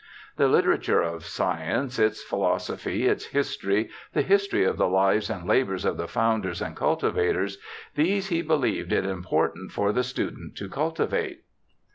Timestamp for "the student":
9.93-10.57